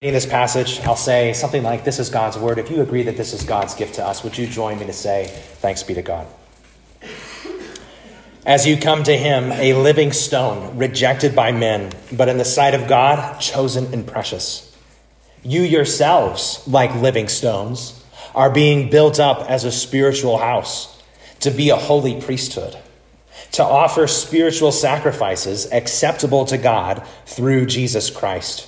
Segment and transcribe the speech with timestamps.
[0.00, 2.58] In this passage, I'll say something like, This is God's word.
[2.58, 4.92] If you agree that this is God's gift to us, would you join me to
[4.92, 6.28] say, Thanks be to God?
[8.46, 12.74] As you come to him, a living stone, rejected by men, but in the sight
[12.74, 14.72] of God, chosen and precious.
[15.42, 18.00] You yourselves, like living stones,
[18.36, 21.02] are being built up as a spiritual house,
[21.40, 22.78] to be a holy priesthood,
[23.50, 28.67] to offer spiritual sacrifices acceptable to God through Jesus Christ.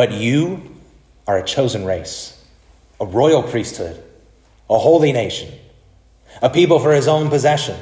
[0.00, 0.62] But you
[1.26, 2.42] are a chosen race,
[2.98, 4.02] a royal priesthood,
[4.70, 5.52] a holy nation,
[6.40, 7.76] a people for his own possession,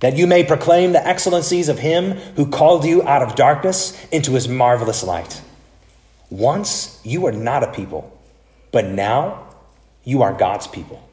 [0.00, 4.32] that you may proclaim the excellencies of him who called you out of darkness into
[4.32, 5.42] his marvelous light.
[6.30, 8.18] Once you were not a people,
[8.70, 9.46] but now
[10.04, 11.06] you are God's people.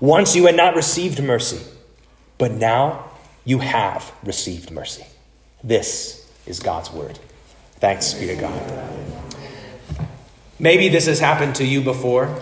[0.00, 1.60] Once you had not received mercy,
[2.38, 3.10] but now
[3.44, 5.04] you have received mercy.
[5.62, 7.18] This is God's word.
[7.74, 9.23] Thanks be to God.
[10.64, 12.40] Maybe this has happened to you before.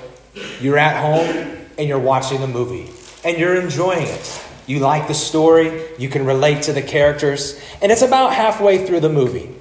[0.60, 2.88] You're at home and you're watching a movie
[3.24, 4.44] and you're enjoying it.
[4.68, 9.00] You like the story, you can relate to the characters, and it's about halfway through
[9.00, 9.52] the movie.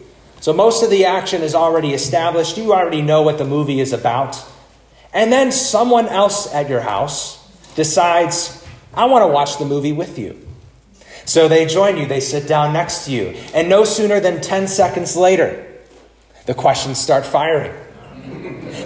[0.42, 2.56] So most of the action is already established.
[2.56, 4.40] You already know what the movie is about.
[5.12, 10.20] And then someone else at your house decides, I want to watch the movie with
[10.20, 10.38] you.
[11.26, 14.68] So they join you, they sit down next to you, and no sooner than 10
[14.68, 15.66] seconds later,
[16.46, 17.74] the questions start firing.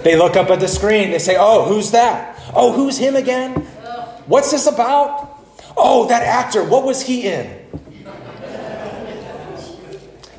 [0.02, 1.10] They look up at the screen.
[1.10, 2.38] They say, Oh, who's that?
[2.54, 3.54] Oh, who's him again?
[4.26, 5.44] What's this about?
[5.76, 6.64] Oh, that actor.
[6.64, 7.64] What was he in?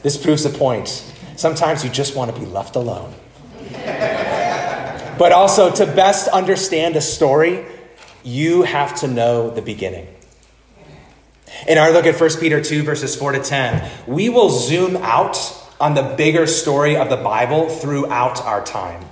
[0.03, 0.88] This proves the point.
[1.36, 3.13] Sometimes you just want to be left alone.
[5.18, 7.66] But also, to best understand a story,
[8.24, 10.07] you have to know the beginning.
[11.68, 15.36] In our look at 1 Peter 2, verses 4 to 10, we will zoom out
[15.80, 19.04] on the bigger story of the Bible throughout our time.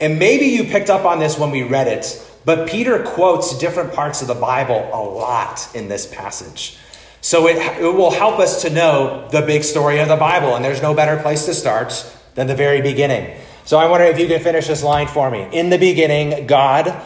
[0.00, 3.92] And maybe you picked up on this when we read it, but Peter quotes different
[3.92, 6.76] parts of the Bible a lot in this passage.
[7.20, 10.64] So it, it will help us to know the big story of the Bible, and
[10.64, 12.04] there's no better place to start
[12.34, 13.38] than the very beginning.
[13.64, 15.48] So I wonder if you can finish this line for me.
[15.52, 17.00] In the beginning, God.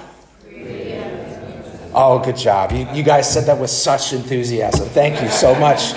[1.92, 2.72] Oh, good job.
[2.72, 4.88] You, you guys said that with such enthusiasm.
[4.88, 5.92] Thank you so much.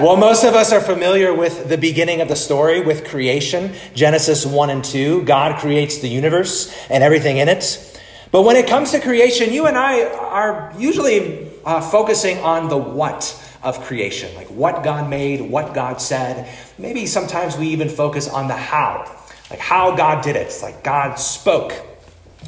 [0.00, 4.44] Well, most of us are familiar with the beginning of the story, with creation Genesis
[4.44, 5.22] 1 and 2.
[5.22, 8.00] God creates the universe and everything in it.
[8.32, 12.76] But when it comes to creation, you and I are usually uh, focusing on the
[12.76, 16.52] what of creation, like what God made, what God said.
[16.76, 19.04] Maybe sometimes we even focus on the how,
[19.48, 20.48] like how God did it.
[20.48, 21.72] It's like God spoke.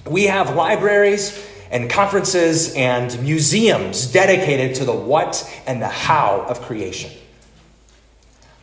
[0.04, 6.60] We have libraries and conferences and museums dedicated to the what and the how of
[6.62, 7.12] creation.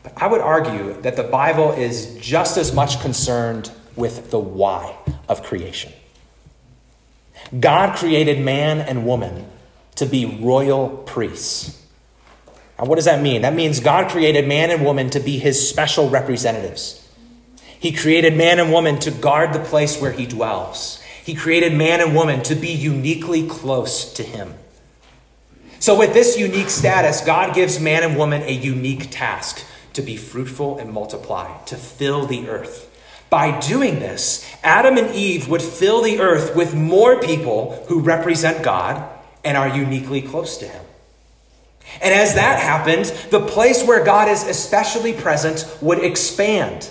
[0.03, 4.95] But I would argue that the Bible is just as much concerned with the why
[5.29, 5.93] of creation.
[7.57, 9.45] God created man and woman
[9.95, 11.79] to be royal priests.
[12.77, 13.43] Now, what does that mean?
[13.43, 16.99] That means God created man and woman to be his special representatives.
[17.79, 21.01] He created man and woman to guard the place where he dwells.
[21.23, 24.53] He created man and woman to be uniquely close to him.
[25.79, 29.63] So, with this unique status, God gives man and woman a unique task
[29.93, 32.89] to be fruitful and multiply, to fill the earth.
[33.29, 38.63] By doing this, Adam and Eve would fill the earth with more people who represent
[38.63, 39.09] God
[39.43, 40.85] and are uniquely close to Him.
[42.01, 46.89] And as that happened, the place where God is especially present would expand,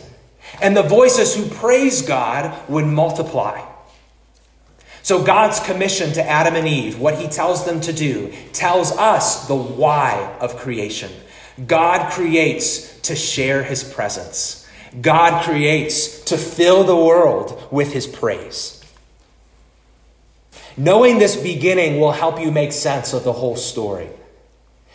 [0.60, 3.64] and the voices who praise God would multiply.
[5.04, 9.48] So, God's commission to Adam and Eve, what He tells them to do, tells us
[9.48, 11.10] the why of creation.
[11.66, 14.66] God creates to share his presence.
[15.00, 18.82] God creates to fill the world with his praise.
[20.76, 24.08] Knowing this beginning will help you make sense of the whole story.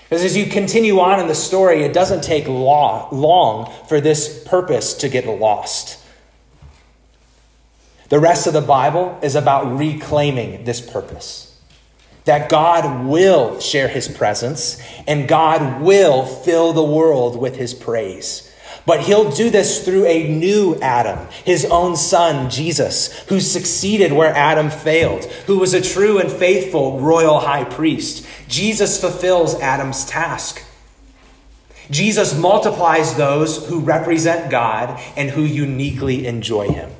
[0.03, 4.93] Because as you continue on in the story, it doesn't take long for this purpose
[4.95, 5.99] to get lost.
[8.09, 11.46] The rest of the Bible is about reclaiming this purpose
[12.27, 18.43] that God will share his presence and God will fill the world with his praise.
[18.85, 24.33] But he'll do this through a new Adam, his own son, Jesus, who succeeded where
[24.35, 28.25] Adam failed, who was a true and faithful royal high priest.
[28.47, 30.63] Jesus fulfills Adam's task.
[31.89, 36.91] Jesus multiplies those who represent God and who uniquely enjoy him.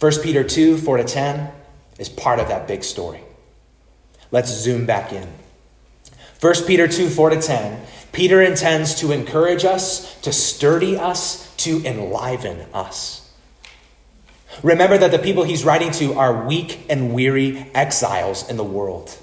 [0.00, 1.52] 1 Peter 2 4 to 10
[2.00, 3.20] is part of that big story.
[4.32, 5.28] Let's zoom back in.
[6.40, 11.84] 1 Peter 2 4 to 10, Peter intends to encourage us, to sturdy us, to
[11.84, 13.30] enliven us.
[14.62, 19.16] Remember that the people he's writing to are weak and weary exiles in the world.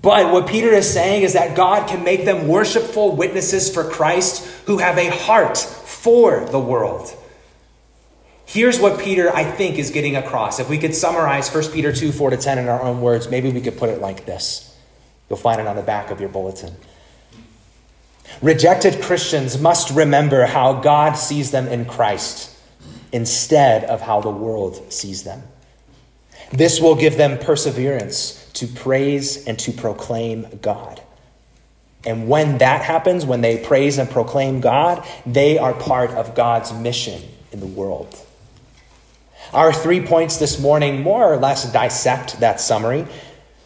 [0.00, 4.46] But what Peter is saying is that God can make them worshipful witnesses for Christ
[4.66, 7.14] who have a heart for the world.
[8.52, 10.58] Here's what Peter, I think, is getting across.
[10.58, 13.48] If we could summarize 1 Peter 2 4 to 10 in our own words, maybe
[13.48, 14.76] we could put it like this.
[15.28, 16.74] You'll find it on the back of your bulletin.
[18.42, 22.58] Rejected Christians must remember how God sees them in Christ
[23.12, 25.44] instead of how the world sees them.
[26.50, 31.00] This will give them perseverance to praise and to proclaim God.
[32.04, 36.72] And when that happens, when they praise and proclaim God, they are part of God's
[36.72, 37.22] mission
[37.52, 38.26] in the world.
[39.52, 43.06] Our three points this morning more or less dissect that summary.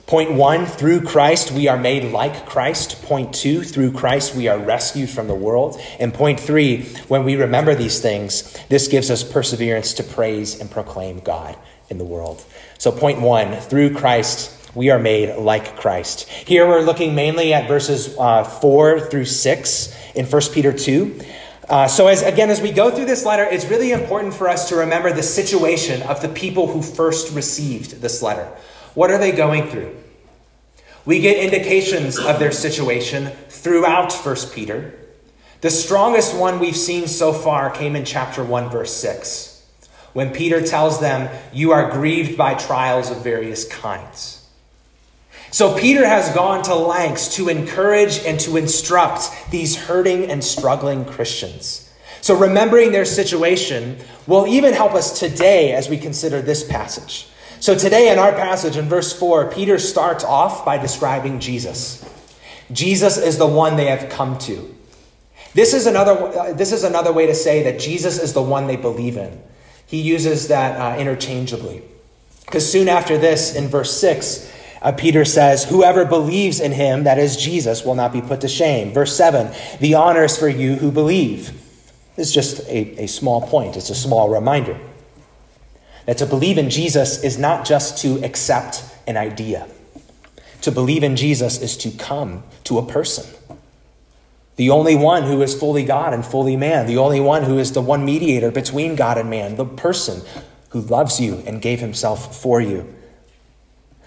[0.06, 3.02] Point one, through Christ we are made like Christ.
[3.02, 5.78] Point two, through Christ we are rescued from the world.
[5.98, 10.70] And point three, when we remember these things, this gives us perseverance to praise and
[10.70, 11.56] proclaim God
[11.90, 12.42] in the world.
[12.78, 16.28] So, point one, through Christ we are made like Christ.
[16.28, 21.20] Here we're looking mainly at verses uh, 4 through 6 in 1 Peter 2.
[21.68, 24.68] Uh, so, as again, as we go through this letter, it's really important for us
[24.68, 28.44] to remember the situation of the people who first received this letter.
[28.94, 29.96] What are they going through?
[31.06, 34.94] We get indications of their situation throughout 1 Peter.
[35.60, 39.66] The strongest one we've seen so far came in chapter 1, verse 6,
[40.12, 44.43] when Peter tells them, You are grieved by trials of various kinds.
[45.54, 51.04] So Peter has gone to lengths to encourage and to instruct these hurting and struggling
[51.04, 51.88] Christians.
[52.22, 57.28] So remembering their situation will even help us today as we consider this passage.
[57.60, 62.04] So today in our passage in verse 4, Peter starts off by describing Jesus.
[62.72, 64.74] Jesus is the one they have come to.
[65.52, 68.74] This is another, this is another way to say that Jesus is the one they
[68.74, 69.40] believe in.
[69.86, 71.82] He uses that uh, interchangeably.
[72.44, 74.50] Because soon after this, in verse 6,
[74.84, 78.48] uh, Peter says, Whoever believes in him, that is Jesus, will not be put to
[78.48, 78.92] shame.
[78.92, 79.50] Verse 7
[79.80, 81.62] The honor is for you who believe.
[82.16, 84.78] Is just a, a small point, it's a small reminder.
[86.06, 89.66] That to believe in Jesus is not just to accept an idea,
[90.60, 93.26] to believe in Jesus is to come to a person.
[94.56, 97.72] The only one who is fully God and fully man, the only one who is
[97.72, 100.22] the one mediator between God and man, the person
[100.68, 102.94] who loves you and gave himself for you.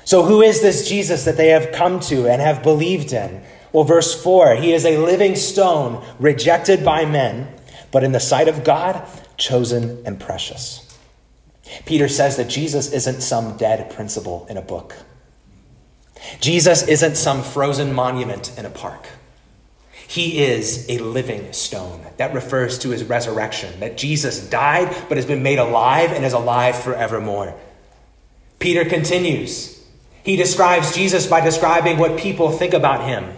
[0.07, 3.41] So, who is this Jesus that they have come to and have believed in?
[3.73, 7.53] Well, verse 4 He is a living stone, rejected by men,
[7.91, 9.05] but in the sight of God,
[9.35, 10.97] chosen and precious.
[11.85, 14.95] Peter says that Jesus isn't some dead principle in a book.
[16.39, 19.09] Jesus isn't some frozen monument in a park.
[19.91, 21.99] He is a living stone.
[22.15, 26.31] That refers to his resurrection, that Jesus died but has been made alive and is
[26.31, 27.55] alive forevermore.
[28.57, 29.77] Peter continues
[30.27, 33.33] he describes Jesus by describing what people think about him.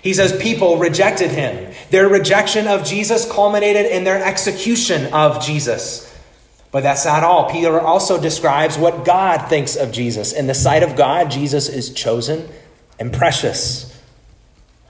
[0.00, 1.74] He says people rejected him.
[1.90, 6.10] Their rejection of Jesus culminated in their execution of Jesus.
[6.72, 7.50] But that's not all.
[7.50, 10.32] Peter also describes what God thinks of Jesus.
[10.32, 12.48] In the sight of God, Jesus is chosen
[12.98, 14.02] and precious.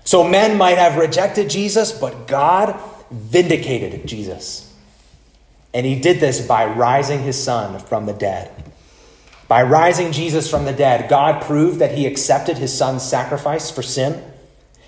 [0.04, 2.80] So men might have rejected Jesus, but God
[3.10, 4.72] vindicated Jesus.
[5.74, 8.52] And he did this by rising his son from the dead.
[9.48, 13.82] By rising Jesus from the dead, God proved that he accepted his son's sacrifice for
[13.82, 14.22] sin.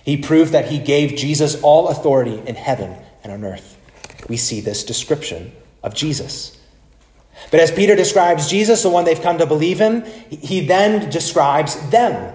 [0.04, 3.76] He proved that he gave Jesus all authority in heaven and on earth.
[4.28, 6.58] We see this description of Jesus.
[7.50, 11.76] But as Peter describes Jesus, the one they've come to believe in, he then describes
[11.90, 12.34] them,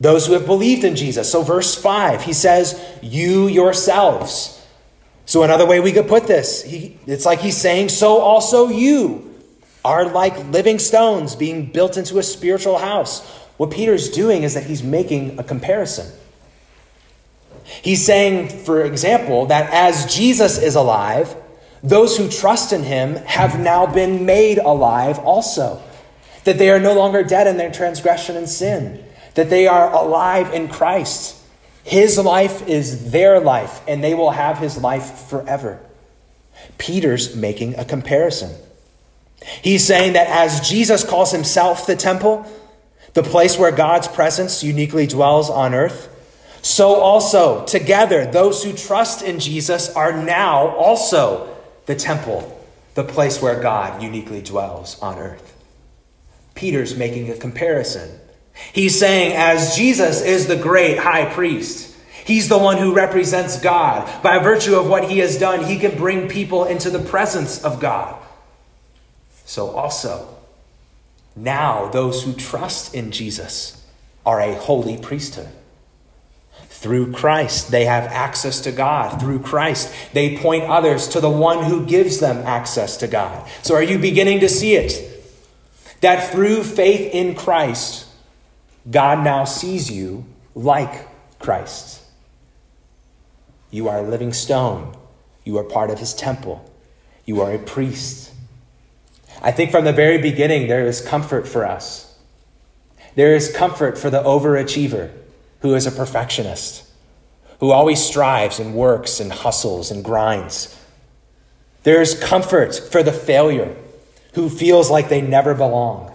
[0.00, 1.30] those who have believed in Jesus.
[1.30, 4.56] So, verse 5, he says, You yourselves.
[5.26, 9.29] So, another way we could put this, he, it's like he's saying, So also you
[9.84, 13.26] are like living stones being built into a spiritual house.
[13.56, 16.10] What Peter's doing is that he's making a comparison.
[17.64, 21.34] He's saying, for example, that as Jesus is alive,
[21.82, 25.82] those who trust in him have now been made alive also.
[26.44, 30.52] That they are no longer dead in their transgression and sin, that they are alive
[30.52, 31.36] in Christ.
[31.84, 35.80] His life is their life, and they will have his life forever.
[36.78, 38.54] Peter's making a comparison.
[39.62, 42.46] He's saying that as Jesus calls himself the temple,
[43.14, 46.08] the place where God's presence uniquely dwells on earth,
[46.62, 51.56] so also together those who trust in Jesus are now also
[51.86, 55.56] the temple, the place where God uniquely dwells on earth.
[56.54, 58.20] Peter's making a comparison.
[58.72, 64.22] He's saying, as Jesus is the great high priest, he's the one who represents God.
[64.22, 67.80] By virtue of what he has done, he can bring people into the presence of
[67.80, 68.22] God.
[69.50, 70.28] So also,
[71.34, 73.84] now those who trust in Jesus
[74.24, 75.48] are a holy priesthood.
[76.68, 79.18] Through Christ, they have access to God.
[79.20, 83.44] Through Christ, they point others to the one who gives them access to God.
[83.62, 85.26] So, are you beginning to see it?
[86.00, 88.06] That through faith in Christ,
[88.88, 91.08] God now sees you like
[91.40, 92.04] Christ.
[93.72, 94.96] You are a living stone.
[95.44, 96.72] You are part of his temple.
[97.26, 98.29] You are a priest.
[99.42, 102.18] I think from the very beginning, there is comfort for us.
[103.14, 105.10] There is comfort for the overachiever
[105.60, 106.84] who is a perfectionist,
[107.58, 110.76] who always strives and works and hustles and grinds.
[111.82, 113.74] There is comfort for the failure
[114.34, 116.08] who feels like they never belong.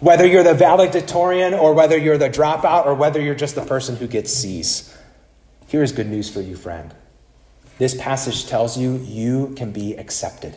[0.00, 3.96] Whether you're the valedictorian or whether you're the dropout or whether you're just the person
[3.96, 4.94] who gets C's,
[5.68, 6.92] here is good news for you, friend.
[7.78, 10.56] This passage tells you you can be accepted.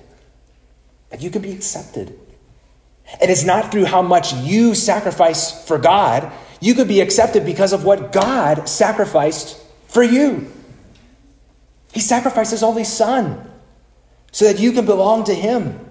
[1.10, 2.18] That you can be accepted.
[3.22, 6.32] And it's not through how much you sacrifice for God.
[6.60, 10.52] You could be accepted because of what God sacrificed for you.
[11.94, 13.50] He sacrificed his only son
[14.32, 15.87] so that you can belong to him.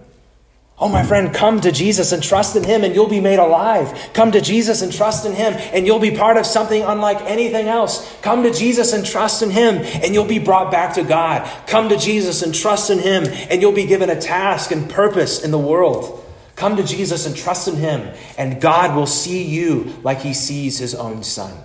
[0.78, 4.10] Oh, my friend, come to Jesus and trust in Him, and you'll be made alive.
[4.12, 7.66] Come to Jesus and trust in Him, and you'll be part of something unlike anything
[7.66, 8.14] else.
[8.20, 11.50] Come to Jesus and trust in Him, and you'll be brought back to God.
[11.66, 15.42] Come to Jesus and trust in Him, and you'll be given a task and purpose
[15.42, 16.22] in the world.
[16.56, 20.78] Come to Jesus and trust in Him, and God will see you like He sees
[20.78, 21.56] His own Son.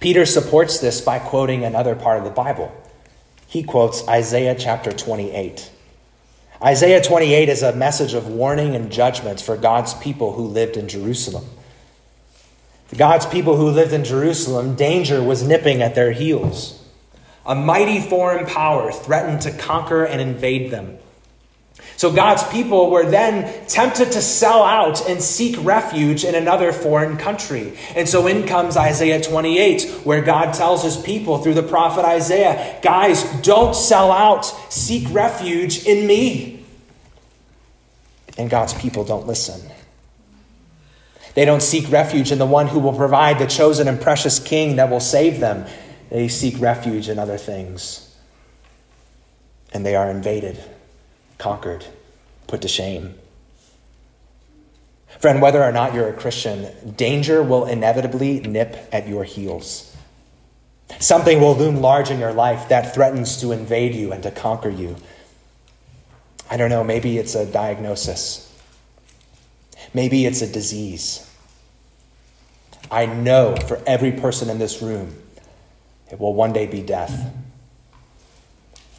[0.00, 2.70] Peter supports this by quoting another part of the Bible.
[3.46, 5.70] He quotes Isaiah chapter 28.
[6.62, 10.88] Isaiah 28 is a message of warning and judgment for God's people who lived in
[10.88, 11.44] Jerusalem.
[12.96, 16.82] God's people who lived in Jerusalem, danger was nipping at their heels.
[17.46, 20.98] A mighty foreign power threatened to conquer and invade them.
[21.98, 27.16] So God's people were then tempted to sell out and seek refuge in another foreign
[27.16, 27.76] country.
[27.96, 32.78] And so in comes Isaiah 28, where God tells his people through the prophet Isaiah,
[32.82, 36.64] guys, don't sell out, seek refuge in me.
[38.38, 39.60] And God's people don't listen.
[41.34, 44.76] They don't seek refuge in the one who will provide the chosen and precious king
[44.76, 45.66] that will save them.
[46.10, 48.16] They seek refuge in other things.
[49.72, 50.62] And they are invaded
[51.38, 51.86] conquered,
[52.46, 53.14] put to shame.
[55.20, 59.96] Friend, whether or not you're a Christian, danger will inevitably nip at your heels.
[61.00, 64.68] Something will loom large in your life that threatens to invade you and to conquer
[64.68, 64.96] you.
[66.50, 68.44] I don't know, maybe it's a diagnosis.
[69.92, 71.24] Maybe it's a disease.
[72.90, 75.14] I know for every person in this room,
[76.10, 77.34] it will one day be death,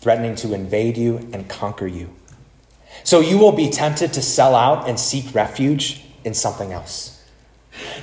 [0.01, 2.13] threatening to invade you and conquer you.
[3.03, 7.15] So you will be tempted to sell out and seek refuge in something else.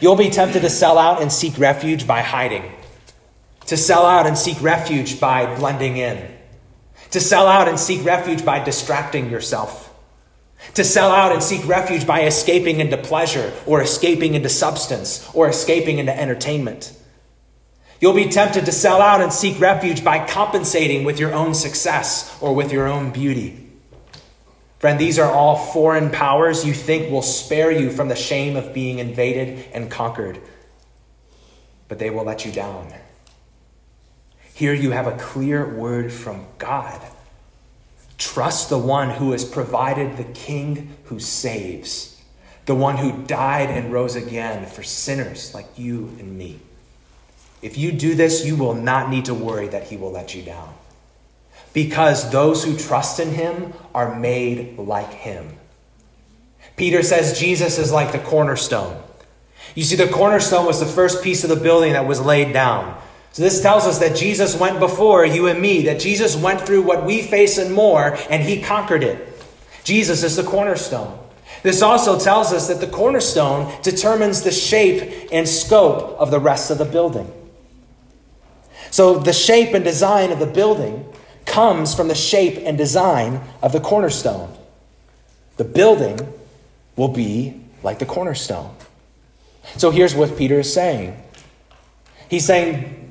[0.00, 2.72] You'll be tempted to sell out and seek refuge by hiding,
[3.66, 6.34] to sell out and seek refuge by blending in,
[7.10, 9.94] to sell out and seek refuge by distracting yourself,
[10.74, 15.48] to sell out and seek refuge by escaping into pleasure or escaping into substance or
[15.48, 16.92] escaping into entertainment.
[18.00, 22.36] You'll be tempted to sell out and seek refuge by compensating with your own success
[22.40, 23.65] or with your own beauty.
[24.86, 28.72] Friend, these are all foreign powers you think will spare you from the shame of
[28.72, 30.40] being invaded and conquered,
[31.88, 32.94] but they will let you down.
[34.54, 37.02] Here you have a clear word from God.
[38.16, 42.22] Trust the one who has provided the king who saves,
[42.66, 46.60] the one who died and rose again for sinners like you and me.
[47.60, 50.42] If you do this, you will not need to worry that he will let you
[50.42, 50.74] down
[51.76, 55.46] because those who trust in him are made like him.
[56.74, 58.98] Peter says Jesus is like the cornerstone.
[59.74, 62.98] You see, the cornerstone was the first piece of the building that was laid down.
[63.32, 66.80] So this tells us that Jesus went before you and me, that Jesus went through
[66.80, 69.44] what we face and more, and he conquered it.
[69.84, 71.18] Jesus is the cornerstone.
[71.62, 76.70] This also tells us that the cornerstone determines the shape and scope of the rest
[76.70, 77.30] of the building.
[78.90, 81.12] So the shape and design of the building
[81.46, 84.54] comes from the shape and design of the cornerstone.
[85.56, 86.18] The building
[86.96, 88.74] will be like the cornerstone.
[89.76, 91.20] So here's what Peter is saying.
[92.28, 93.06] He's saying,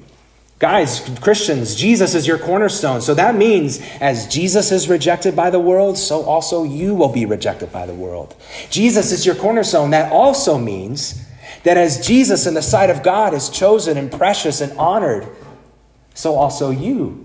[0.57, 3.01] Guys, Christians, Jesus is your cornerstone.
[3.01, 7.25] So that means as Jesus is rejected by the world, so also you will be
[7.25, 8.35] rejected by the world.
[8.69, 9.89] Jesus is your cornerstone.
[9.89, 11.21] That also means
[11.63, 15.27] that as Jesus in the sight of God is chosen and precious and honored,
[16.13, 17.24] so also you,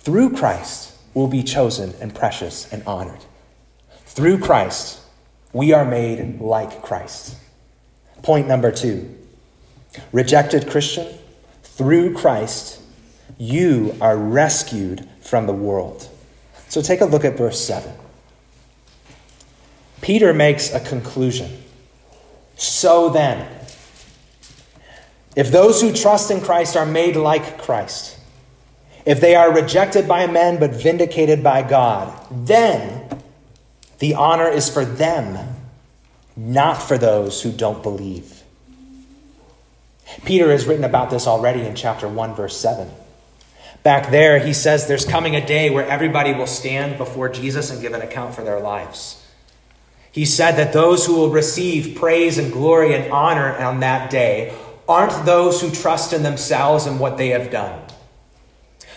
[0.00, 3.20] through Christ, will be chosen and precious and honored.
[4.06, 5.00] Through Christ,
[5.52, 7.36] we are made like Christ.
[8.22, 9.16] Point number two
[10.12, 11.08] rejected Christian,
[11.62, 12.80] through Christ,
[13.38, 16.08] you are rescued from the world.
[16.68, 17.92] So take a look at verse 7.
[20.00, 21.50] Peter makes a conclusion.
[22.56, 23.48] So then,
[25.34, 28.19] if those who trust in Christ are made like Christ,
[29.04, 33.20] if they are rejected by men but vindicated by God, then
[33.98, 35.56] the honor is for them,
[36.36, 38.42] not for those who don't believe.
[40.24, 42.90] Peter has written about this already in chapter 1, verse 7.
[43.82, 47.80] Back there, he says there's coming a day where everybody will stand before Jesus and
[47.80, 49.16] give an account for their lives.
[50.12, 54.54] He said that those who will receive praise and glory and honor on that day
[54.88, 57.80] aren't those who trust in themselves and what they have done.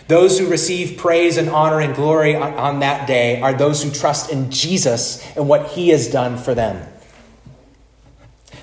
[0.08, 4.32] Those who receive praise and honor and glory on, that day are those who trust
[4.32, 6.86] in Jesus and what he has done for them.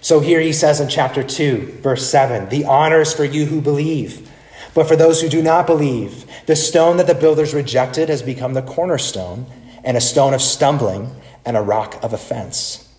[0.03, 3.61] So here he says in chapter 2, verse 7 The honor is for you who
[3.61, 4.31] believe.
[4.75, 8.55] But for those who do not believe, the stone that the builders rejected has become
[8.55, 9.47] the cornerstone,
[9.83, 11.11] and a stone of stumbling,
[11.45, 12.90] and a rock of offense.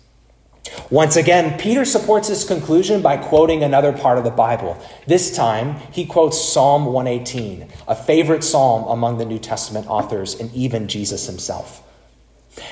[0.90, 4.78] Once again, Peter supports this conclusion by quoting another part of the Bible.
[5.06, 10.52] This time, he quotes Psalm 118, a favorite psalm among the New Testament authors and
[10.54, 11.82] even Jesus himself.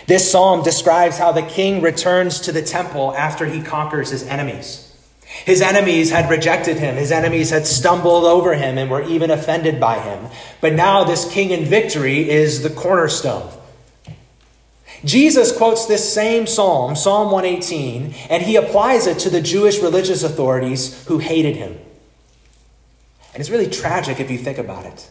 [0.06, 4.86] This psalm describes how the king returns to the temple after he conquers his enemies.
[5.44, 6.96] His enemies had rejected him.
[6.96, 10.26] His enemies had stumbled over him and were even offended by him.
[10.60, 13.50] But now, this king in victory is the cornerstone.
[15.04, 20.22] Jesus quotes this same psalm, Psalm 118, and he applies it to the Jewish religious
[20.22, 21.78] authorities who hated him.
[23.32, 25.08] And it's really tragic if you think about it.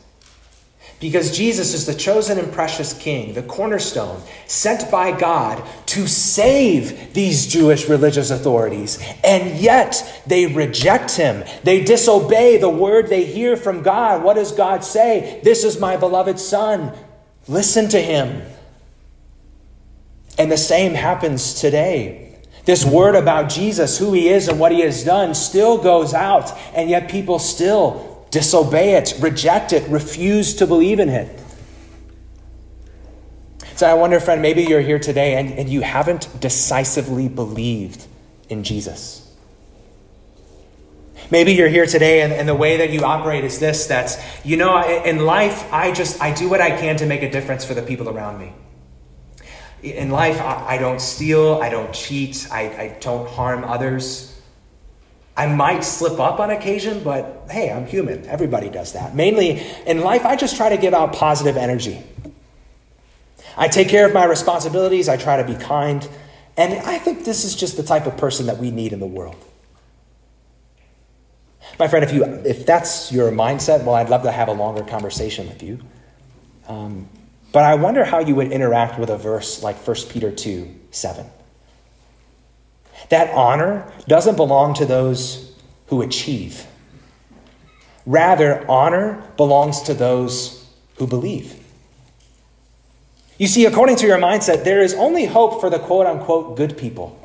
[1.00, 7.14] Because Jesus is the chosen and precious king, the cornerstone, sent by God to save
[7.14, 9.02] these Jewish religious authorities.
[9.24, 11.46] And yet they reject him.
[11.64, 14.24] They disobey the word they hear from God.
[14.24, 15.40] What does God say?
[15.42, 16.92] This is my beloved son.
[17.48, 18.42] Listen to him.
[20.40, 22.38] And the same happens today.
[22.64, 26.58] This word about Jesus, who he is and what he has done, still goes out,
[26.74, 31.42] and yet people still disobey it, reject it, refuse to believe in it.
[33.76, 38.06] So I wonder, friend, maybe you're here today and, and you haven't decisively believed
[38.48, 39.26] in Jesus.
[41.32, 44.58] Maybe you're here today and, and, the way that you operate is this that, you
[44.58, 47.74] know, in life, I just, I do what I can to make a difference for
[47.74, 48.52] the people around me
[49.82, 54.40] in life, I, I don't steal, I don't cheat, I, I don't harm others.
[55.38, 58.26] I might slip up on occasion, but hey, I'm human.
[58.26, 59.16] Everybody does that.
[59.16, 62.04] Mainly in life, I just try to give out positive energy.
[63.58, 66.08] I take care of my responsibilities, I try to be kind,
[66.58, 69.08] and I think this is just the type of person that we need in the
[69.08, 69.38] world.
[71.78, 74.84] My friend, if, you, if that's your mindset, well, I'd love to have a longer
[74.84, 75.80] conversation with you.
[76.68, 77.08] Um,
[77.52, 81.26] but I wonder how you would interact with a verse like 1 Peter 2 7.
[83.10, 85.56] That honor doesn't belong to those
[85.88, 86.66] who achieve.
[88.06, 91.56] Rather, honor belongs to those who believe.
[93.38, 96.78] You see, according to your mindset, there is only hope for the quote unquote good
[96.78, 97.16] people.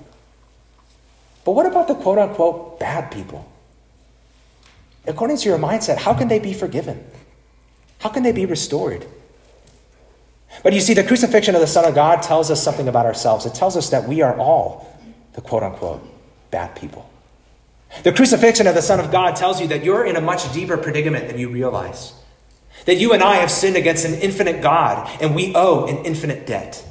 [1.44, 3.50] But what about the quote unquote bad people?
[5.06, 7.04] According to your mindset, how can they be forgiven?
[7.98, 9.06] How can they be restored?
[10.64, 13.44] But you see, the crucifixion of the Son of God tells us something about ourselves.
[13.44, 14.98] It tells us that we are all
[15.34, 16.02] the quote unquote
[16.50, 17.08] bad people.
[18.02, 20.78] The crucifixion of the Son of God tells you that you're in a much deeper
[20.78, 22.14] predicament than you realize.
[22.86, 26.46] That you and I have sinned against an infinite God and we owe an infinite
[26.46, 26.84] debt.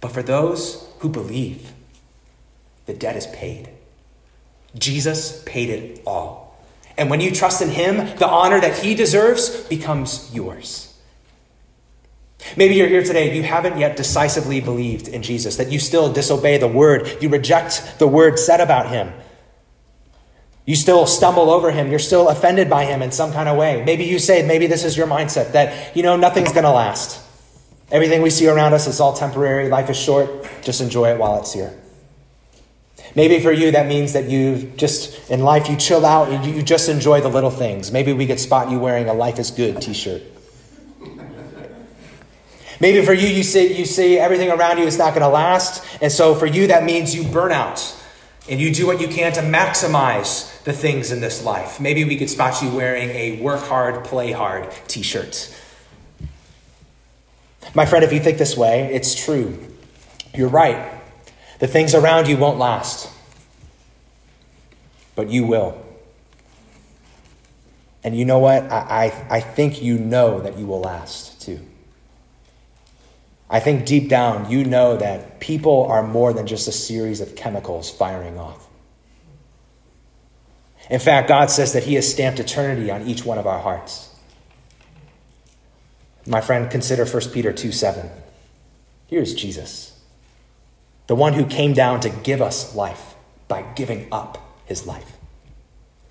[0.00, 1.72] But for those who believe,
[2.86, 3.68] the debt is paid.
[4.74, 6.58] Jesus paid it all.
[6.96, 10.89] And when you trust in Him, the honor that He deserves becomes yours.
[12.56, 16.58] Maybe you're here today, you haven't yet decisively believed in Jesus, that you still disobey
[16.58, 19.12] the word, you reject the word said about him.
[20.66, 23.84] You still stumble over him, you're still offended by him in some kind of way.
[23.84, 27.20] Maybe you say, maybe this is your mindset that, you know, nothing's going to last.
[27.90, 31.40] Everything we see around us is all temporary, life is short, just enjoy it while
[31.40, 31.76] it's here.
[33.16, 36.62] Maybe for you, that means that you just, in life, you chill out and you
[36.62, 37.90] just enjoy the little things.
[37.90, 40.22] Maybe we could spot you wearing a Life is Good t shirt.
[42.80, 45.84] Maybe for you, you see, you see everything around you is not going to last.
[46.00, 47.96] And so for you, that means you burn out
[48.48, 51.78] and you do what you can to maximize the things in this life.
[51.78, 55.54] Maybe we could spot you wearing a work hard, play hard t shirt.
[57.74, 59.58] My friend, if you think this way, it's true.
[60.34, 61.00] You're right.
[61.58, 63.12] The things around you won't last,
[65.14, 65.80] but you will.
[68.02, 68.64] And you know what?
[68.72, 71.29] I, I, I think you know that you will last.
[73.50, 77.34] I think deep down you know that people are more than just a series of
[77.34, 78.68] chemicals firing off.
[80.88, 84.14] In fact, God says that He has stamped eternity on each one of our hearts.
[86.26, 88.08] My friend, consider 1 Peter 2 7.
[89.08, 89.98] Here's Jesus,
[91.08, 93.14] the one who came down to give us life
[93.48, 95.16] by giving up his life.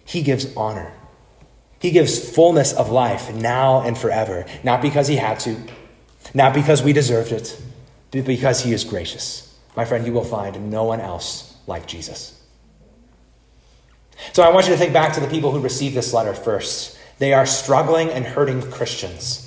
[0.04, 0.92] He gives honor.
[1.80, 5.56] He gives fullness of life now and forever, not because he had to,
[6.34, 7.60] not because we deserved it,
[8.12, 9.58] but because he is gracious.
[9.76, 12.36] My friend, you will find no one else like Jesus.
[14.34, 16.98] So I want you to think back to the people who received this letter first.
[17.20, 19.46] They are struggling and hurting Christians.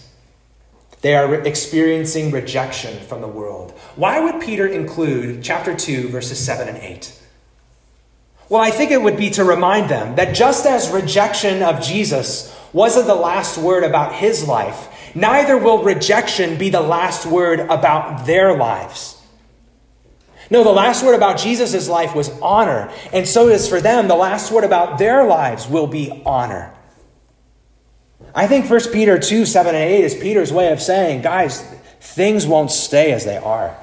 [1.02, 3.72] They are experiencing rejection from the world.
[3.96, 7.20] Why would Peter include chapter 2, verses 7 and 8?
[8.48, 12.56] Well, I think it would be to remind them that just as rejection of Jesus
[12.72, 18.26] wasn't the last word about his life, neither will rejection be the last word about
[18.26, 19.20] their lives.
[20.50, 22.92] No, the last word about Jesus' life was honor.
[23.12, 26.74] And so is for them, the last word about their lives will be honor.
[28.34, 31.62] I think 1 Peter 2 7 and 8 is Peter's way of saying, guys,
[32.00, 33.76] things won't stay as they are.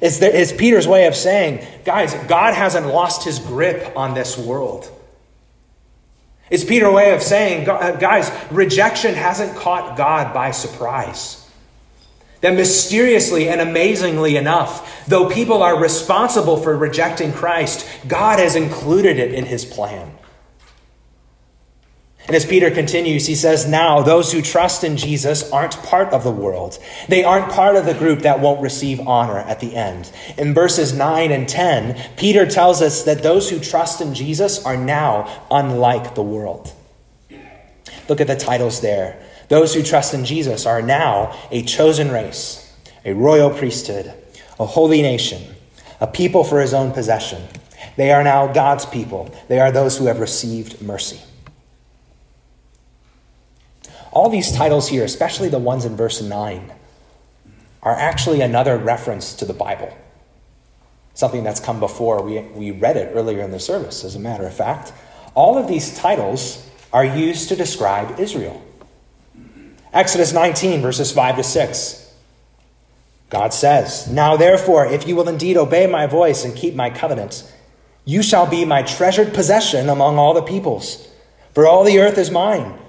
[0.00, 4.38] It's, the, it's Peter's way of saying, guys, God hasn't lost his grip on this
[4.38, 4.90] world.
[6.50, 11.46] It's Peter's way of saying, uh, guys, rejection hasn't caught God by surprise.
[12.40, 19.18] That mysteriously and amazingly enough, though people are responsible for rejecting Christ, God has included
[19.18, 20.17] it in his plan.
[22.28, 26.24] And as Peter continues, he says, Now those who trust in Jesus aren't part of
[26.24, 26.78] the world.
[27.08, 30.12] They aren't part of the group that won't receive honor at the end.
[30.36, 34.76] In verses 9 and 10, Peter tells us that those who trust in Jesus are
[34.76, 36.70] now unlike the world.
[38.10, 39.22] Look at the titles there.
[39.48, 44.12] Those who trust in Jesus are now a chosen race, a royal priesthood,
[44.60, 45.42] a holy nation,
[45.98, 47.42] a people for his own possession.
[47.96, 49.34] They are now God's people.
[49.48, 51.22] They are those who have received mercy.
[54.18, 56.72] All these titles here, especially the ones in verse 9,
[57.84, 59.96] are actually another reference to the Bible.
[61.14, 62.20] Something that's come before.
[62.24, 64.92] We, we read it earlier in the service, as a matter of fact.
[65.36, 68.60] All of these titles are used to describe Israel.
[69.92, 72.12] Exodus 19, verses 5 to 6.
[73.30, 77.48] God says, Now therefore, if you will indeed obey my voice and keep my covenant,
[78.04, 81.06] you shall be my treasured possession among all the peoples.
[81.54, 82.80] For all the earth is mine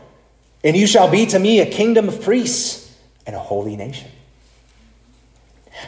[0.64, 2.96] and you shall be to me a kingdom of priests
[3.26, 4.10] and a holy nation.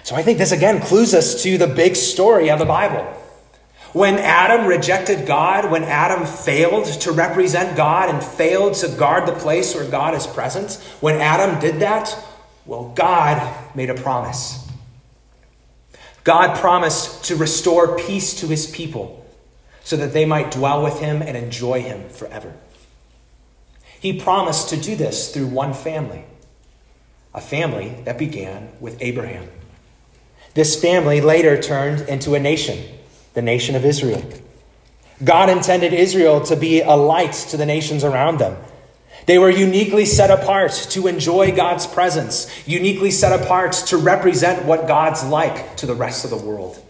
[0.04, 3.04] So I think this again clues us to the big story of the Bible.
[3.94, 9.34] When Adam rejected God, when Adam failed to represent God and failed to guard the
[9.34, 12.18] place where God is present, when Adam did that,
[12.66, 14.66] well, God made a promise.
[16.24, 19.26] God promised to restore peace to his people
[19.84, 22.54] so that they might dwell with him and enjoy him forever.
[24.02, 26.26] He promised to do this through one family,
[27.36, 29.48] a family that began with Abraham.
[30.56, 32.84] This family later turned into a nation,
[33.36, 34.28] the nation of Israel.
[35.24, 38.58] God intended Israel to be a light to the nations around them.
[39.28, 44.88] They were uniquely set apart to enjoy God's presence, uniquely set apart to represent what
[44.88, 46.84] God's like to the rest of the world.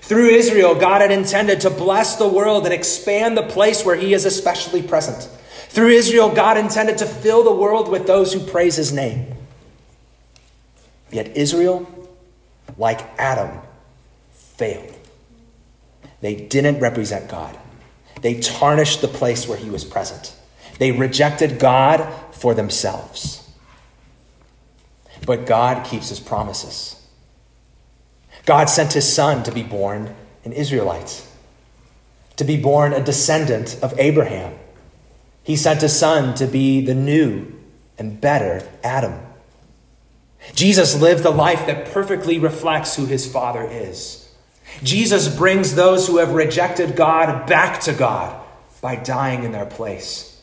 [0.00, 4.12] Through Israel, God had intended to bless the world and expand the place where He
[4.12, 5.28] is especially present.
[5.70, 9.34] Through Israel, God intended to fill the world with those who praise his name.
[11.12, 11.88] Yet Israel,
[12.76, 13.56] like Adam,
[14.32, 14.94] failed.
[16.20, 17.56] They didn't represent God.
[18.20, 20.36] They tarnished the place where he was present.
[20.78, 23.36] They rejected God for themselves.
[25.26, 26.96] but God keeps his promises.
[28.46, 31.24] God sent his son to be born an Israelite,
[32.36, 34.54] to be born a descendant of Abraham.
[35.50, 37.52] He sent his son to be the new
[37.98, 39.20] and better Adam.
[40.54, 44.32] Jesus lived a life that perfectly reflects who his Father is.
[44.84, 48.40] Jesus brings those who have rejected God back to God
[48.80, 50.40] by dying in their place.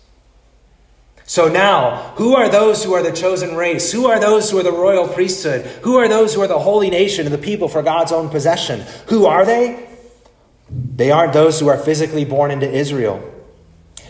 [1.23, 3.93] So now, who are those who are the chosen race?
[3.93, 5.65] Who are those who are the royal priesthood?
[5.83, 8.81] Who are those who are the holy nation and the people for God's own possession?
[9.05, 9.87] Who are they?
[10.69, 13.35] They aren't those who are physically born into Israel.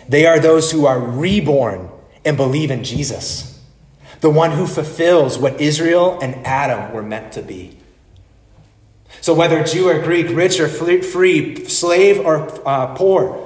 [0.10, 1.90] They are those who are reborn
[2.24, 3.62] and believe in Jesus,
[4.22, 7.78] the one who fulfills what Israel and Adam were meant to be.
[9.22, 13.46] So, whether Jew or Greek, rich or free, slave or uh, poor,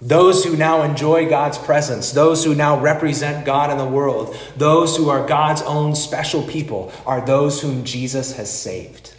[0.00, 4.96] those who now enjoy God's presence, those who now represent God in the world, those
[4.96, 9.14] who are God's own special people, are those whom Jesus has saved.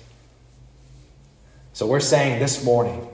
[1.74, 3.08] So, we're saying this morning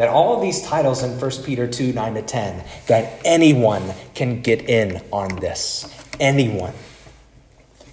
[0.00, 4.40] that all of these titles in 1 Peter 2 9 to 10, that anyone can
[4.40, 5.94] get in on this.
[6.18, 6.72] Anyone.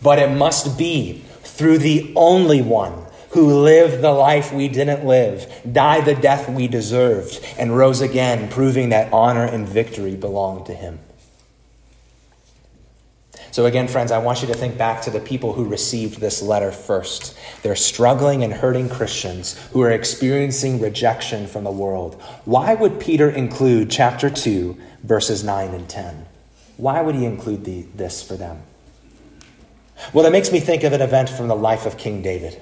[0.01, 2.93] But it must be through the only one
[3.31, 8.49] who lived the life we didn't live, died the death we deserved, and rose again,
[8.49, 10.99] proving that honor and victory belong to him.
[13.57, 16.43] So, again, friends, I want you to think back to the people who received this
[16.43, 17.35] letter first.
[17.63, 22.21] They're struggling and hurting Christians who are experiencing rejection from the world.
[22.45, 26.27] Why would Peter include chapter 2, verses 9 and 10?
[26.77, 28.61] Why would he include the, this for them?
[30.13, 32.61] Well, it makes me think of an event from the life of King David.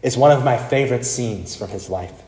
[0.00, 2.22] It's one of my favorite scenes from his life.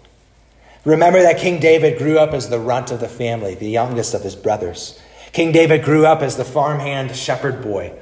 [0.84, 4.20] Remember that King David grew up as the runt of the family, the youngest of
[4.20, 5.00] his brothers.
[5.34, 7.92] King David grew up as the farmhand shepherd boy.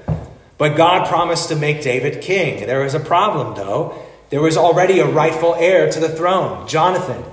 [0.59, 2.67] But God promised to make David king.
[2.67, 4.01] There was a problem, though.
[4.29, 7.25] There was already a rightful heir to the throne, Jonathan,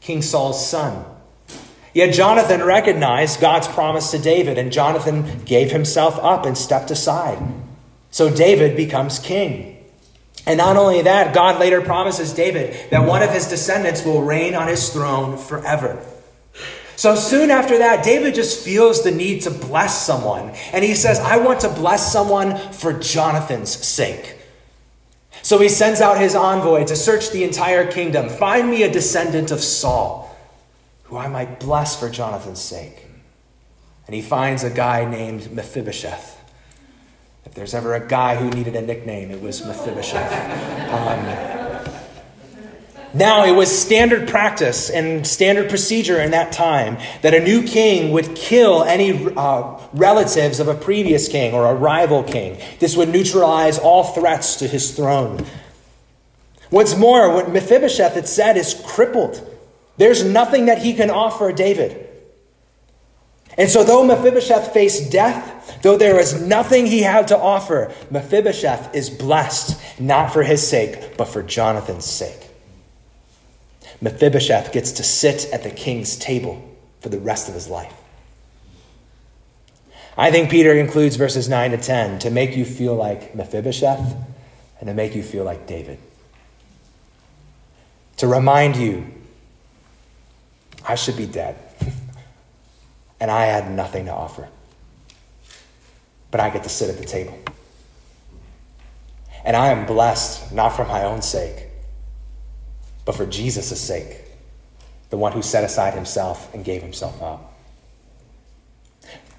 [0.00, 1.04] King Saul's son.
[1.92, 7.38] Yet Jonathan recognized God's promise to David, and Jonathan gave himself up and stepped aside.
[8.10, 9.84] So David becomes king.
[10.46, 14.56] And not only that, God later promises David that one of his descendants will reign
[14.56, 16.04] on his throne forever.
[16.96, 20.50] So soon after that, David just feels the need to bless someone.
[20.72, 24.38] And he says, I want to bless someone for Jonathan's sake.
[25.42, 28.28] So he sends out his envoy to search the entire kingdom.
[28.28, 30.34] Find me a descendant of Saul,
[31.04, 33.06] who I might bless for Jonathan's sake.
[34.06, 36.40] And he finds a guy named Mephibosheth.
[37.44, 40.70] If there's ever a guy who needed a nickname, it was Mephibosheth.
[40.94, 41.63] Um,
[43.14, 48.10] now, it was standard practice and standard procedure in that time that a new king
[48.10, 52.60] would kill any uh, relatives of a previous king or a rival king.
[52.80, 55.46] This would neutralize all threats to his throne.
[56.70, 59.48] What's more, what Mephibosheth had said is crippled.
[59.96, 62.08] There's nothing that he can offer David.
[63.56, 68.92] And so, though Mephibosheth faced death, though there was nothing he had to offer, Mephibosheth
[68.92, 72.43] is blessed, not for his sake, but for Jonathan's sake.
[74.00, 76.62] Mephibosheth gets to sit at the king's table
[77.00, 77.94] for the rest of his life.
[80.16, 84.16] I think Peter includes verses 9 to 10 to make you feel like Mephibosheth
[84.78, 85.98] and to make you feel like David.
[88.18, 89.06] To remind you,
[90.86, 91.56] I should be dead,
[93.20, 94.48] and I had nothing to offer.
[96.30, 97.38] But I get to sit at the table.
[99.44, 101.63] And I am blessed, not for my own sake,
[103.04, 104.20] but for Jesus' sake,
[105.10, 107.52] the one who set aside himself and gave himself up.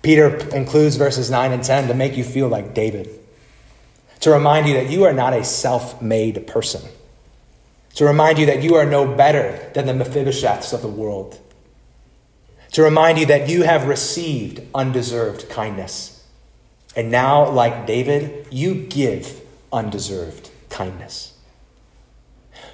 [0.02, 3.10] Peter includes verses 9 and 10 to make you feel like David,
[4.20, 6.82] to remind you that you are not a self made person,
[7.96, 11.40] to remind you that you are no better than the Mephibosheths of the world,
[12.72, 16.24] to remind you that you have received undeserved kindness.
[16.96, 19.42] And now, like David, you give
[19.74, 21.35] undeserved kindness.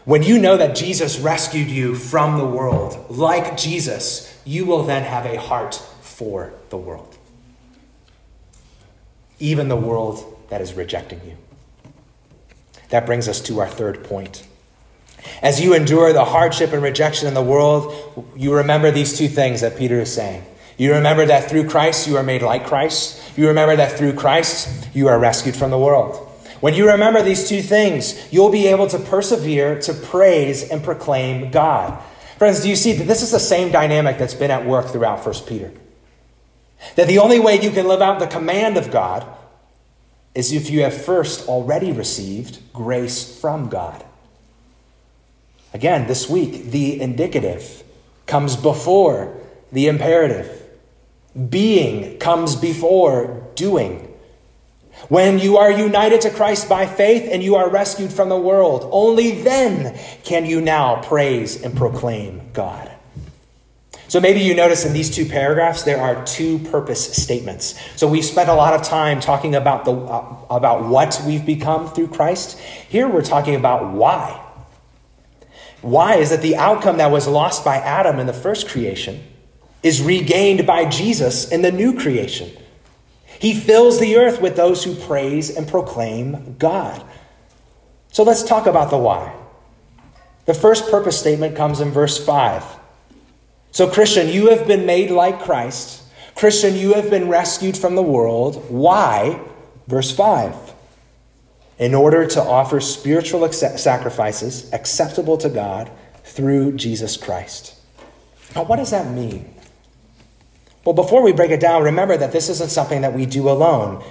[0.03, 5.03] When you know that Jesus rescued you from the world, like Jesus, you will then
[5.03, 7.17] have a heart for the world.
[9.39, 11.37] Even the world that is rejecting you.
[12.89, 14.47] That brings us to our third point.
[15.41, 19.61] As you endure the hardship and rejection in the world, you remember these two things
[19.61, 20.43] that Peter is saying.
[20.77, 23.37] You remember that through Christ you are made like Christ.
[23.37, 26.27] You remember that through Christ you are rescued from the world.
[26.61, 31.51] When you remember these two things, you'll be able to persevere to praise and proclaim
[31.51, 32.01] God.
[32.37, 35.25] Friends, do you see that this is the same dynamic that's been at work throughout
[35.25, 35.71] 1 Peter?
[36.95, 39.27] That the only way you can live out the command of God
[40.33, 44.05] is if you have first already received grace from God.
[45.73, 47.83] Again, this week, the indicative
[48.25, 49.35] comes before
[49.71, 50.63] the imperative.
[51.49, 54.10] Being comes before doing.
[55.09, 58.87] When you are united to Christ by faith and you are rescued from the world,
[58.91, 62.91] only then can you now praise and proclaim God.
[64.07, 67.79] So maybe you notice in these two paragraphs there are two purpose statements.
[67.95, 71.87] So we've spent a lot of time talking about the uh, about what we've become
[71.87, 72.59] through Christ.
[72.59, 74.45] Here we're talking about why.
[75.81, 79.23] Why is that the outcome that was lost by Adam in the first creation
[79.83, 82.51] is regained by Jesus in the new creation.
[83.41, 87.03] He fills the earth with those who praise and proclaim God.
[88.11, 89.35] So let's talk about the why.
[90.45, 92.63] The first purpose statement comes in verse 5.
[93.71, 96.03] So, Christian, you have been made like Christ.
[96.35, 98.63] Christian, you have been rescued from the world.
[98.69, 99.41] Why?
[99.87, 100.73] Verse 5
[101.81, 105.89] in order to offer spiritual sacrifices acceptable to God
[106.23, 107.73] through Jesus Christ.
[108.55, 109.51] Now, what does that mean?
[110.83, 114.03] Well, before we break it down, remember that this isn't something that we do alone.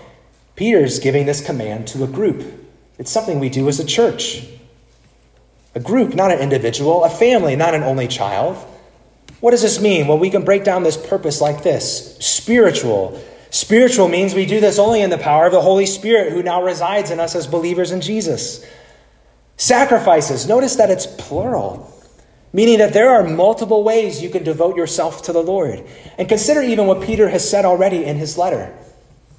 [0.57, 2.45] Peter's giving this command to a group.
[2.99, 4.47] It's something we do as a church.
[5.75, 8.57] A group, not an individual, a family, not an only child.
[9.41, 10.07] What does this mean?
[10.07, 14.79] Well, we can break down this purpose like this spiritual Spiritual means we do this
[14.79, 17.91] only in the power of the Holy Spirit who now resides in us as believers
[17.91, 18.65] in Jesus.
[19.57, 21.93] Sacrifices, notice that it's plural,
[22.53, 25.85] meaning that there are multiple ways you can devote yourself to the Lord.
[26.19, 28.77] And consider even what Peter has said already in his letter.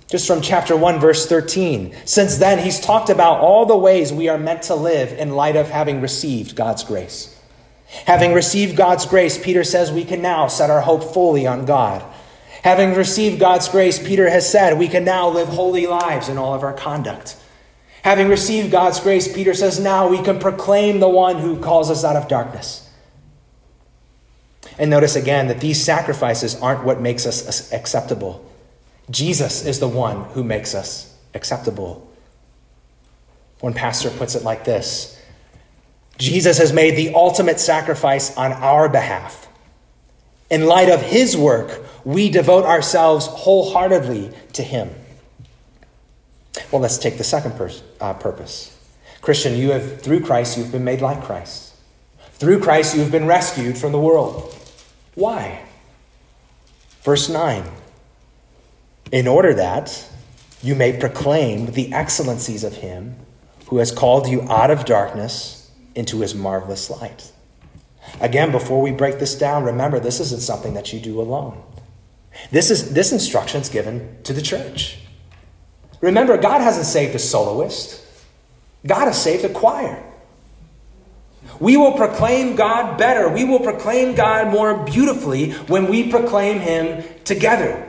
[0.07, 1.95] Just from chapter 1, verse 13.
[2.05, 5.55] Since then, he's talked about all the ways we are meant to live in light
[5.55, 7.37] of having received God's grace.
[8.05, 12.03] Having received God's grace, Peter says we can now set our hope fully on God.
[12.63, 16.53] Having received God's grace, Peter has said, we can now live holy lives in all
[16.53, 17.35] of our conduct.
[18.03, 22.03] Having received God's grace, Peter says, now we can proclaim the one who calls us
[22.03, 22.87] out of darkness.
[24.77, 28.45] And notice again that these sacrifices aren't what makes us acceptable.
[29.09, 32.07] Jesus is the one who makes us acceptable.
[33.59, 35.21] One pastor puts it like this
[36.17, 39.47] Jesus has made the ultimate sacrifice on our behalf.
[40.49, 44.89] In light of his work, we devote ourselves wholeheartedly to Him.
[46.71, 47.53] Well, let's take the second
[47.99, 48.77] uh, purpose.
[49.21, 51.73] Christian, you have, through Christ, you've been made like Christ.
[52.33, 54.57] Through Christ, you have been rescued from the world.
[55.15, 55.63] Why?
[57.03, 57.63] Verse 9
[59.11, 60.07] In order that
[60.61, 63.15] you may proclaim the excellencies of Him
[63.67, 67.31] who has called you out of darkness into His marvelous light.
[68.19, 71.61] Again, before we break this down, remember this isn't something that you do alone.
[72.51, 74.99] This, is, this instruction is given to the church.
[76.01, 78.03] Remember, God hasn't saved a soloist,
[78.85, 80.03] God has saved a choir.
[81.61, 83.29] We will proclaim God better.
[83.29, 87.87] We will proclaim God more beautifully when we proclaim Him together.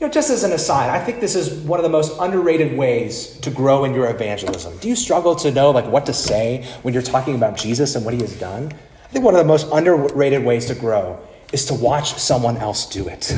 [0.00, 2.76] You know, just as an aside, I think this is one of the most underrated
[2.76, 4.78] ways to grow in your evangelism.
[4.78, 8.06] Do you struggle to know like what to say when you're talking about Jesus and
[8.06, 8.72] what he has done?
[9.04, 11.20] I think one of the most underrated ways to grow
[11.52, 13.34] is to watch someone else do it,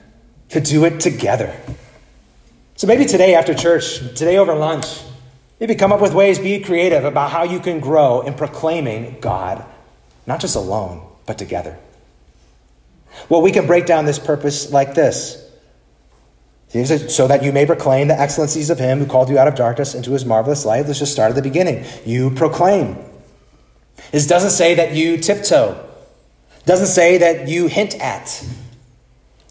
[0.50, 1.56] to do it together.
[2.74, 4.86] So maybe today after church, today over lunch,
[5.60, 9.64] maybe come up with ways, be creative about how you can grow in proclaiming God,
[10.26, 11.78] not just alone, but together.
[13.28, 15.42] Well, we can break down this purpose like this
[17.08, 19.94] so that you may proclaim the excellencies of him who called you out of darkness
[19.94, 20.86] into his marvelous light.
[20.86, 21.84] Let's just start at the beginning.
[22.04, 22.98] You proclaim.
[24.12, 25.82] This doesn't say that you tiptoe
[26.66, 28.44] doesn't say that you hint at.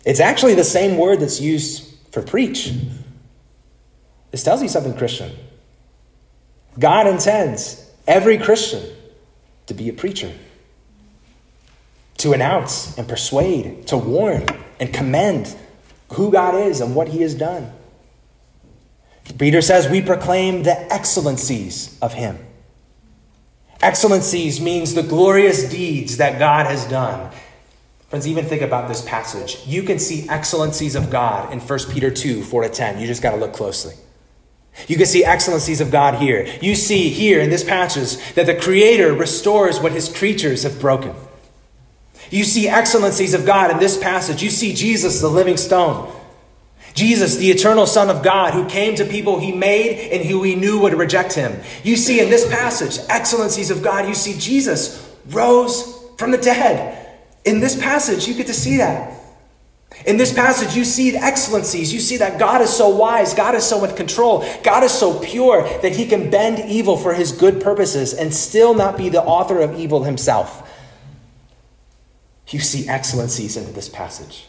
[0.06, 2.74] It's actually the same word that's used for preach.
[4.32, 5.32] This tells you something, Christian.
[6.78, 8.84] God intends every Christian
[9.68, 10.32] to be a preacher,
[12.18, 14.46] to announce and persuade, to warn
[14.80, 15.56] and commend
[16.14, 17.72] who God is and what he has done.
[19.38, 22.38] Peter says, We proclaim the excellencies of him.
[23.82, 27.32] Excellencies means the glorious deeds that God has done.
[28.10, 29.62] Friends, even think about this passage.
[29.66, 33.00] You can see excellencies of God in 1 Peter 2 4 to 10.
[33.00, 33.96] You just got to look closely.
[34.88, 36.48] You can see excellencies of God here.
[36.62, 41.16] You see here in this passage that the Creator restores what His creatures have broken.
[42.30, 44.42] You see excellencies of God in this passage.
[44.42, 46.12] You see Jesus, the living stone.
[46.94, 50.56] Jesus, the eternal Son of God, who came to people he made and who he
[50.56, 51.60] knew would reject him.
[51.84, 54.08] You see in this passage excellencies of God.
[54.08, 57.18] You see Jesus rose from the dead.
[57.44, 59.15] In this passage, you get to see that.
[60.06, 61.94] In this passage, you see excellencies.
[61.94, 65.20] You see that God is so wise, God is so in control, God is so
[65.20, 69.24] pure that he can bend evil for his good purposes and still not be the
[69.24, 70.62] author of evil himself.
[72.50, 74.46] You see excellencies in this passage.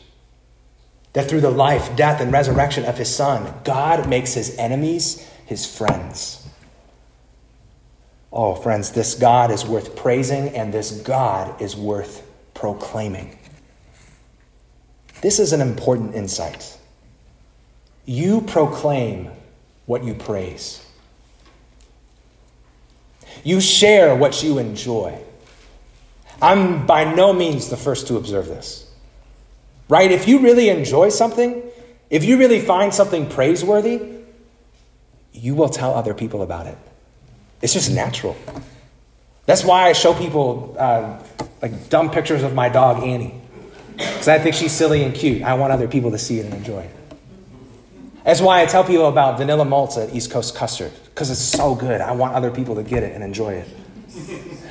[1.15, 5.65] That through the life, death, and resurrection of his son, God makes his enemies his
[5.65, 6.47] friends.
[8.31, 12.23] Oh, friends, this God is worth praising, and this God is worth
[12.53, 13.39] proclaiming.
[15.21, 16.79] This is an important insight.
[18.05, 19.31] You proclaim
[19.87, 20.85] what you praise,
[23.45, 25.21] you share what you enjoy.
[26.43, 28.91] I'm by no means the first to observe this.
[29.89, 30.11] Right?
[30.11, 31.62] If you really enjoy something,
[32.11, 34.03] if you really find something praiseworthy,
[35.33, 36.77] you will tell other people about it.
[37.62, 38.37] It's just natural.
[39.47, 41.23] That's why I show people uh,
[41.62, 43.41] like dumb pictures of my dog Annie.
[43.97, 45.43] Because I think she's silly and cute.
[45.43, 46.91] I want other people to see it and enjoy it.
[48.25, 51.75] That's why I tell people about vanilla malta at East Coast Custard, because it's so
[51.75, 52.01] good.
[52.01, 53.69] I want other people to get it and enjoy it.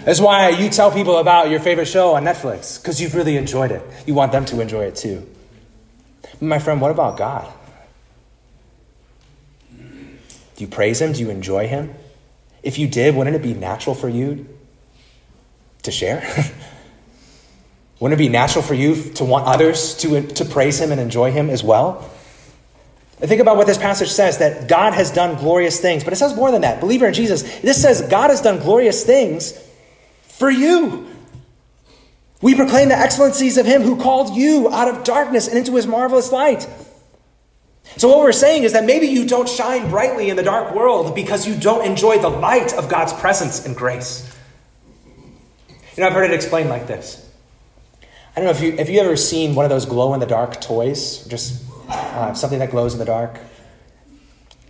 [0.03, 3.71] That's why you tell people about your favorite show on Netflix, because you've really enjoyed
[3.71, 3.81] it.
[4.05, 5.27] You want them to enjoy it too.
[6.41, 7.51] My friend, what about God?
[9.77, 11.13] Do you praise Him?
[11.13, 11.93] Do you enjoy Him?
[12.61, 14.47] If you did, wouldn't it be natural for you
[15.83, 16.27] to share?
[18.05, 21.31] Wouldn't it be natural for you to want others to, to praise him and enjoy
[21.31, 22.07] him as well?
[23.19, 26.17] And think about what this passage says that God has done glorious things, but it
[26.17, 26.79] says more than that.
[26.79, 29.59] Believer in Jesus, this says God has done glorious things
[30.21, 31.07] for you.
[32.43, 35.87] We proclaim the excellencies of him who called you out of darkness and into his
[35.87, 36.69] marvelous light.
[37.97, 41.15] So, what we're saying is that maybe you don't shine brightly in the dark world
[41.15, 44.31] because you don't enjoy the light of God's presence and grace.
[45.97, 47.24] You know, I've heard it explained like this
[48.35, 50.25] I don't know if you have you ever seen one of those glow in the
[50.25, 53.39] dark toys, just uh, something that glows in the dark.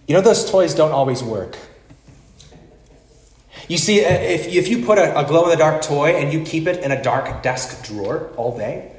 [0.08, 1.58] You know those toys don't always work.
[3.68, 6.32] You see, uh, if if you put a, a glow in the dark toy and
[6.32, 8.92] you keep it in a dark desk drawer all day,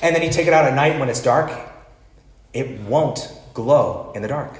[0.00, 1.52] and then you take it out at night when it's dark,
[2.54, 4.58] it won't glow in the dark.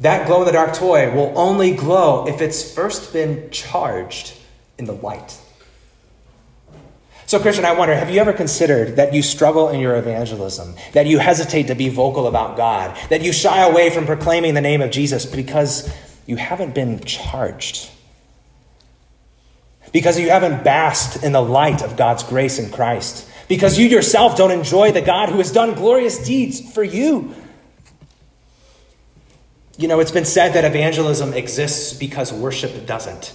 [0.00, 4.32] That glow in the dark toy will only glow if it's first been charged
[4.78, 5.38] in the light.
[7.28, 11.06] So, Christian, I wonder have you ever considered that you struggle in your evangelism, that
[11.06, 14.80] you hesitate to be vocal about God, that you shy away from proclaiming the name
[14.80, 17.90] of Jesus because you haven't been charged?
[19.92, 23.28] Because you haven't basked in the light of God's grace in Christ?
[23.46, 27.34] Because you yourself don't enjoy the God who has done glorious deeds for you?
[29.76, 33.34] You know, it's been said that evangelism exists because worship doesn't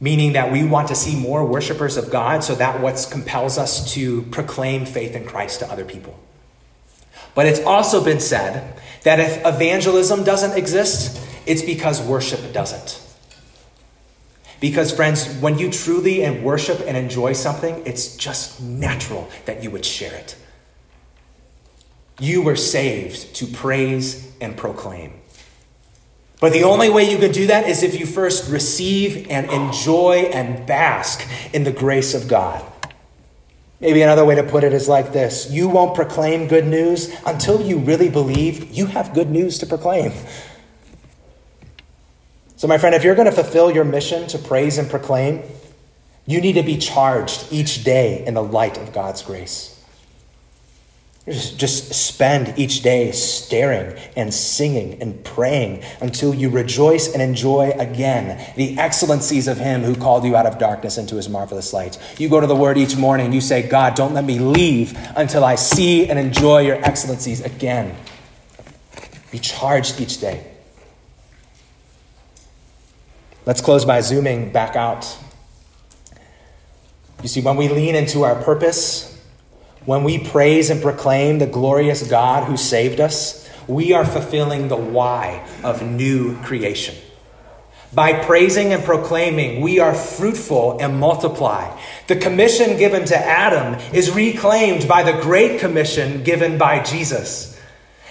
[0.00, 3.92] meaning that we want to see more worshipers of God, so that what compels us
[3.94, 6.18] to proclaim faith in Christ to other people.
[7.34, 13.04] But it's also been said that if evangelism doesn't exist, it's because worship doesn't.
[14.60, 19.70] Because, friends, when you truly and worship and enjoy something, it's just natural that you
[19.70, 20.36] would share it.
[22.18, 25.17] You were saved to praise and proclaim.
[26.40, 30.30] But the only way you can do that is if you first receive and enjoy
[30.32, 32.64] and bask in the grace of God.
[33.80, 37.60] Maybe another way to put it is like this You won't proclaim good news until
[37.60, 40.12] you really believe you have good news to proclaim.
[42.56, 45.42] So, my friend, if you're going to fulfill your mission to praise and proclaim,
[46.26, 49.77] you need to be charged each day in the light of God's grace.
[51.28, 58.52] Just spend each day staring and singing and praying until you rejoice and enjoy again
[58.56, 61.98] the excellencies of Him who called you out of darkness into His marvelous light.
[62.18, 65.44] You go to the Word each morning, you say, God, don't let me leave until
[65.44, 67.94] I see and enjoy your excellencies again.
[69.30, 70.46] Be charged each day.
[73.44, 75.16] Let's close by zooming back out.
[77.22, 79.17] You see, when we lean into our purpose,
[79.88, 84.76] when we praise and proclaim the glorious God who saved us, we are fulfilling the
[84.76, 86.94] why of new creation.
[87.94, 91.74] By praising and proclaiming, we are fruitful and multiply.
[92.06, 97.58] The commission given to Adam is reclaimed by the great commission given by Jesus.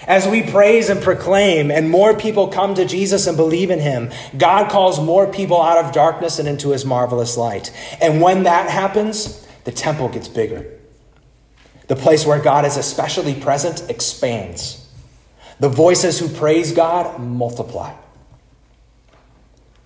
[0.04, 4.10] As we praise and proclaim, and more people come to Jesus and believe in him,
[4.36, 7.72] God calls more people out of darkness and into his marvelous light.
[8.00, 10.77] And when that happens, the temple gets bigger.
[11.88, 14.86] The place where God is especially present expands.
[15.58, 17.94] The voices who praise God multiply.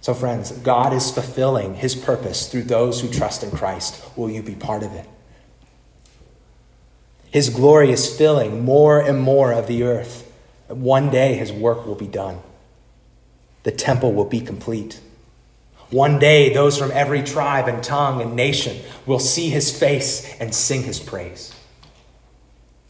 [0.02, 4.04] So, friends, God is fulfilling his purpose through those who trust in Christ.
[4.16, 5.08] Will you be part of it?
[7.30, 10.30] His glory is filling more and more of the earth.
[10.66, 12.40] One day his work will be done.
[13.62, 15.00] The temple will be complete.
[15.90, 20.52] One day those from every tribe and tongue and nation will see his face and
[20.52, 21.54] sing his praise.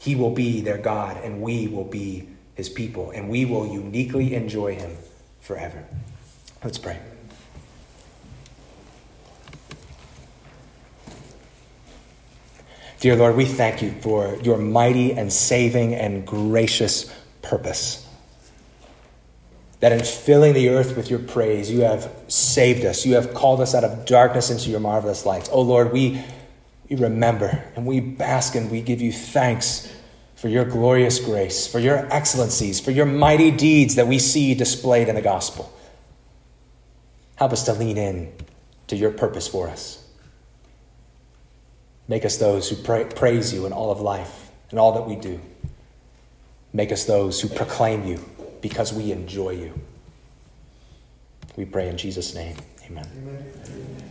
[0.03, 4.35] He will be their God, and we will be his people, and we will uniquely
[4.35, 4.97] enjoy him
[5.41, 5.85] forever.
[6.65, 6.99] Let's pray.
[12.99, 18.05] Dear Lord, we thank you for your mighty and saving and gracious purpose.
[19.79, 23.07] That in filling the earth with your praise, you have saved us.
[23.07, 25.49] You have called us out of darkness into your marvelous light.
[25.53, 26.25] Oh Lord, we,
[26.89, 29.93] we remember and we bask and we give you thanks
[30.35, 35.09] for your glorious grace, for your excellencies, for your mighty deeds that we see displayed
[35.09, 35.73] in the gospel.
[37.37, 38.33] Help us to lean in
[38.89, 40.05] to your purpose for us.
[42.09, 45.17] Make us those who pra- praise you in all of life and all that we
[45.17, 45.41] do.
[46.73, 48.25] Make us those who proclaim you
[48.61, 49.79] because we enjoy you.
[51.57, 52.57] We pray in Jesus' name.
[52.87, 53.07] Amen.
[53.17, 54.09] Amen.